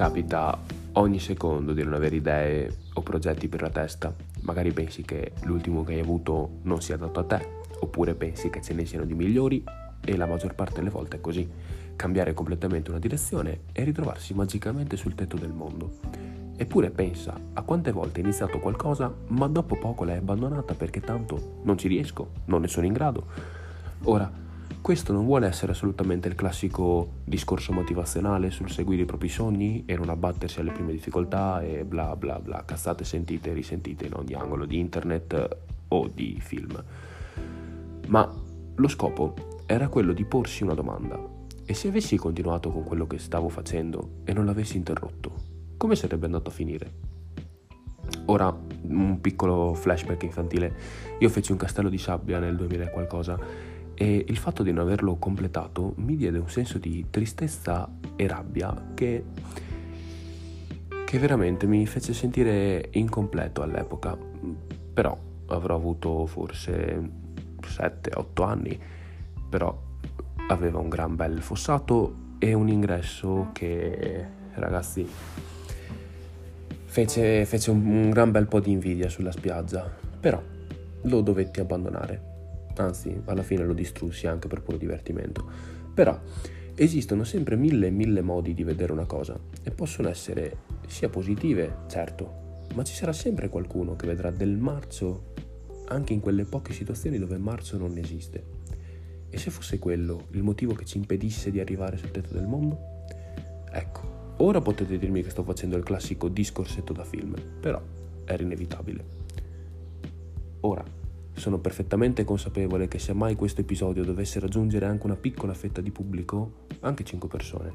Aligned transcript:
capita 0.00 0.58
ogni 0.92 1.18
secondo 1.18 1.74
di 1.74 1.82
non 1.82 1.92
avere 1.92 2.16
idee 2.16 2.74
o 2.94 3.02
progetti 3.02 3.48
per 3.48 3.60
la 3.60 3.68
testa. 3.68 4.10
Magari 4.44 4.72
pensi 4.72 5.02
che 5.02 5.32
l'ultimo 5.42 5.84
che 5.84 5.92
hai 5.92 6.00
avuto 6.00 6.60
non 6.62 6.80
sia 6.80 6.94
adatto 6.94 7.20
a 7.20 7.24
te, 7.24 7.46
oppure 7.80 8.14
pensi 8.14 8.48
che 8.48 8.62
ce 8.62 8.72
ne 8.72 8.86
siano 8.86 9.04
di 9.04 9.12
migliori 9.12 9.62
e 10.02 10.16
la 10.16 10.24
maggior 10.24 10.54
parte 10.54 10.76
delle 10.76 10.88
volte 10.88 11.18
è 11.18 11.20
così. 11.20 11.46
Cambiare 11.96 12.32
completamente 12.32 12.88
una 12.88 12.98
direzione 12.98 13.64
e 13.72 13.84
ritrovarsi 13.84 14.32
magicamente 14.32 14.96
sul 14.96 15.14
tetto 15.14 15.36
del 15.36 15.52
mondo. 15.52 15.98
Eppure 16.56 16.88
pensa 16.88 17.38
a 17.52 17.60
quante 17.60 17.92
volte 17.92 18.20
hai 18.20 18.24
iniziato 18.24 18.58
qualcosa 18.58 19.14
ma 19.26 19.48
dopo 19.48 19.76
poco 19.76 20.04
l'hai 20.04 20.16
abbandonata 20.16 20.72
perché 20.72 21.00
tanto 21.00 21.60
non 21.64 21.76
ci 21.76 21.88
riesco, 21.88 22.30
non 22.46 22.62
ne 22.62 22.68
sono 22.68 22.86
in 22.86 22.94
grado. 22.94 23.26
Ora, 24.04 24.32
questo 24.80 25.12
non 25.12 25.24
vuole 25.24 25.46
essere 25.46 25.72
assolutamente 25.72 26.28
il 26.28 26.34
classico 26.34 27.12
discorso 27.24 27.72
motivazionale 27.72 28.50
sul 28.50 28.70
seguire 28.70 29.02
i 29.02 29.06
propri 29.06 29.28
sogni 29.28 29.84
e 29.86 29.96
non 29.96 30.08
abbattersi 30.08 30.60
alle 30.60 30.72
prime 30.72 30.92
difficoltà 30.92 31.62
e 31.62 31.84
bla 31.84 32.16
bla 32.16 32.38
bla, 32.40 32.64
cazzate 32.64 33.04
sentite 33.04 33.50
e 33.50 33.52
risentite 33.52 34.06
in 34.06 34.14
ogni 34.14 34.34
angolo 34.34 34.64
di 34.64 34.78
internet 34.78 35.56
o 35.88 36.08
di 36.08 36.38
film. 36.40 36.82
Ma 38.08 38.32
lo 38.74 38.88
scopo 38.88 39.34
era 39.66 39.88
quello 39.88 40.12
di 40.12 40.24
porsi 40.24 40.62
una 40.62 40.74
domanda. 40.74 41.18
E 41.64 41.74
se 41.74 41.88
avessi 41.88 42.16
continuato 42.16 42.70
con 42.70 42.82
quello 42.82 43.06
che 43.06 43.18
stavo 43.18 43.48
facendo 43.48 44.22
e 44.24 44.32
non 44.32 44.44
l'avessi 44.44 44.76
interrotto, 44.76 45.32
come 45.76 45.94
sarebbe 45.94 46.26
andato 46.26 46.48
a 46.48 46.52
finire? 46.52 46.92
Ora, 48.26 48.56
un 48.82 49.20
piccolo 49.20 49.74
flashback 49.74 50.22
infantile. 50.24 50.74
Io 51.18 51.28
feci 51.28 51.52
un 51.52 51.58
castello 51.58 51.88
di 51.88 51.98
sabbia 51.98 52.38
nel 52.38 52.56
2000 52.56 52.84
e 52.84 52.90
qualcosa 52.90 53.38
e 54.00 54.24
il 54.26 54.38
fatto 54.38 54.62
di 54.62 54.72
non 54.72 54.86
averlo 54.86 55.16
completato 55.16 55.92
mi 55.96 56.16
diede 56.16 56.38
un 56.38 56.48
senso 56.48 56.78
di 56.78 57.08
tristezza 57.10 57.86
e 58.16 58.26
rabbia 58.26 58.92
che, 58.94 59.24
che 61.04 61.18
veramente 61.18 61.66
mi 61.66 61.84
fece 61.84 62.14
sentire 62.14 62.88
incompleto 62.92 63.60
all'epoca. 63.60 64.16
Però 64.94 65.18
avrò 65.48 65.74
avuto 65.74 66.24
forse 66.24 67.10
7-8 67.60 68.42
anni, 68.42 68.80
però 69.50 69.78
aveva 70.48 70.78
un 70.78 70.88
gran 70.88 71.14
bel 71.14 71.42
fossato 71.42 72.14
e 72.38 72.54
un 72.54 72.70
ingresso 72.70 73.50
che, 73.52 74.24
ragazzi, 74.54 75.06
fece, 76.86 77.44
fece 77.44 77.70
un, 77.70 77.84
un 77.84 78.08
gran 78.08 78.30
bel 78.30 78.46
po' 78.46 78.60
di 78.60 78.70
invidia 78.70 79.10
sulla 79.10 79.30
spiaggia, 79.30 79.94
però 80.18 80.42
lo 81.02 81.20
dovetti 81.20 81.60
abbandonare 81.60 82.29
anzi 82.80 83.20
alla 83.26 83.42
fine 83.42 83.64
lo 83.64 83.74
distrussi 83.74 84.26
anche 84.26 84.48
per 84.48 84.62
puro 84.62 84.76
divertimento. 84.76 85.48
Però 85.92 86.18
esistono 86.74 87.24
sempre 87.24 87.56
mille 87.56 87.88
e 87.88 87.90
mille 87.90 88.22
modi 88.22 88.54
di 88.54 88.64
vedere 88.64 88.92
una 88.92 89.04
cosa 89.04 89.38
e 89.62 89.70
possono 89.70 90.08
essere 90.08 90.68
sia 90.86 91.08
positive, 91.08 91.78
certo, 91.88 92.64
ma 92.74 92.82
ci 92.82 92.94
sarà 92.94 93.12
sempre 93.12 93.48
qualcuno 93.48 93.96
che 93.96 94.06
vedrà 94.06 94.30
del 94.30 94.56
marcio 94.56 95.32
anche 95.88 96.12
in 96.12 96.20
quelle 96.20 96.44
poche 96.44 96.72
situazioni 96.72 97.18
dove 97.18 97.36
marcio 97.36 97.76
non 97.76 97.96
esiste. 97.98 98.58
E 99.28 99.38
se 99.38 99.50
fosse 99.50 99.78
quello 99.78 100.26
il 100.30 100.42
motivo 100.42 100.74
che 100.74 100.84
ci 100.84 100.98
impedisse 100.98 101.50
di 101.50 101.60
arrivare 101.60 101.96
sul 101.96 102.10
tetto 102.10 102.34
del 102.34 102.46
mondo? 102.46 103.04
Ecco, 103.72 104.34
ora 104.38 104.60
potete 104.60 104.98
dirmi 104.98 105.22
che 105.22 105.30
sto 105.30 105.44
facendo 105.44 105.76
il 105.76 105.84
classico 105.84 106.28
discorsetto 106.28 106.92
da 106.92 107.04
film, 107.04 107.34
però 107.60 107.80
era 108.24 108.42
inevitabile. 108.42 109.04
Ora, 110.60 110.84
sono 111.40 111.58
perfettamente 111.58 112.22
consapevole 112.22 112.86
che 112.86 112.98
se 112.98 113.12
mai 113.12 113.34
questo 113.34 113.62
episodio 113.62 114.04
dovesse 114.04 114.38
raggiungere 114.38 114.86
anche 114.86 115.06
una 115.06 115.16
piccola 115.16 115.54
fetta 115.54 115.80
di 115.80 115.90
pubblico, 115.90 116.66
anche 116.80 117.02
5 117.02 117.28
persone, 117.28 117.72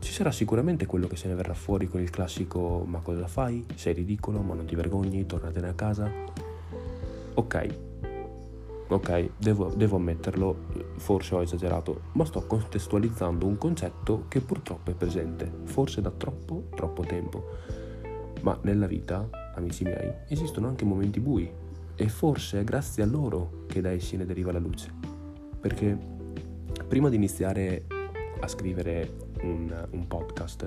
ci 0.00 0.12
sarà 0.12 0.30
sicuramente 0.30 0.86
quello 0.86 1.06
che 1.06 1.16
se 1.16 1.28
ne 1.28 1.34
verrà 1.34 1.54
fuori 1.54 1.88
con 1.88 2.00
il 2.00 2.10
classico 2.10 2.84
ma 2.86 2.98
cosa 3.00 3.26
fai? 3.26 3.64
Sei 3.74 3.94
ridicolo, 3.94 4.40
ma 4.40 4.54
non 4.54 4.66
ti 4.66 4.74
vergogni, 4.74 5.24
tornatene 5.24 5.68
a 5.68 5.74
casa. 5.74 6.10
Ok, 7.34 7.68
ok, 8.88 9.30
devo, 9.38 9.72
devo 9.74 9.96
ammetterlo, 9.96 10.56
forse 10.96 11.34
ho 11.34 11.42
esagerato, 11.42 12.02
ma 12.12 12.24
sto 12.24 12.46
contestualizzando 12.46 13.46
un 13.46 13.56
concetto 13.58 14.24
che 14.28 14.40
purtroppo 14.40 14.90
è 14.90 14.94
presente, 14.94 15.50
forse 15.64 16.00
da 16.00 16.10
troppo, 16.10 16.68
troppo 16.74 17.02
tempo. 17.04 17.44
Ma 18.42 18.58
nella 18.62 18.86
vita, 18.86 19.28
amici 19.54 19.84
miei, 19.84 20.12
esistono 20.28 20.68
anche 20.68 20.84
momenti 20.84 21.20
bui, 21.20 21.50
e 21.96 22.08
forse 22.08 22.60
è 22.60 22.64
grazie 22.64 23.02
a 23.02 23.06
loro 23.06 23.64
che 23.66 23.80
da 23.80 23.90
essi 23.90 24.16
ne 24.16 24.26
deriva 24.26 24.52
la 24.52 24.58
luce. 24.58 24.92
Perché 25.60 25.98
prima 26.86 27.08
di 27.08 27.16
iniziare 27.16 27.84
a 28.40 28.46
scrivere 28.46 29.10
un, 29.42 29.88
un 29.90 30.06
podcast, 30.06 30.66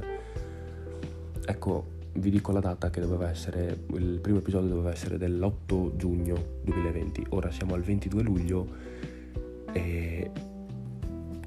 ecco, 1.45 1.97
vi 2.13 2.31
dico 2.31 2.51
la 2.51 2.59
data 2.59 2.89
che 2.89 3.00
doveva 3.00 3.29
essere, 3.29 3.85
il 3.94 4.19
primo 4.22 4.39
episodio 4.39 4.69
doveva 4.69 4.91
essere 4.91 5.18
dell'8 5.18 5.95
giugno 5.95 6.59
2020, 6.63 7.28
ora 7.29 7.51
siamo 7.51 7.75
al 7.75 7.81
22 7.81 8.23
luglio 8.23 8.68
e 9.72 10.31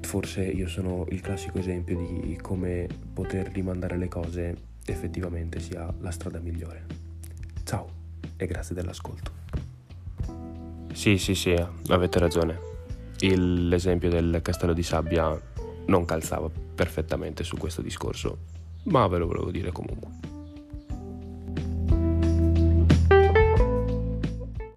forse 0.01 0.43
io 0.43 0.67
sono 0.67 1.05
il 1.09 1.21
classico 1.21 1.57
esempio 1.57 1.97
di 1.97 2.37
come 2.41 2.87
poter 3.13 3.51
rimandare 3.51 3.97
le 3.97 4.07
cose 4.07 4.55
effettivamente 4.85 5.59
sia 5.59 5.93
la 5.99 6.11
strada 6.11 6.39
migliore. 6.39 6.85
Ciao 7.63 7.87
e 8.37 8.45
grazie 8.45 8.75
dell'ascolto. 8.75 9.42
Sì, 10.93 11.17
sì, 11.17 11.35
sì, 11.35 11.55
avete 11.89 12.19
ragione. 12.19 12.59
Il, 13.19 13.67
l'esempio 13.67 14.09
del 14.09 14.39
castello 14.41 14.73
di 14.73 14.83
sabbia 14.83 15.39
non 15.85 16.05
calzava 16.05 16.49
perfettamente 16.75 17.43
su 17.43 17.57
questo 17.57 17.81
discorso, 17.81 18.37
ma 18.83 19.07
ve 19.07 19.17
lo 19.17 19.27
volevo 19.27 19.51
dire 19.51 19.71
comunque. 19.71 20.22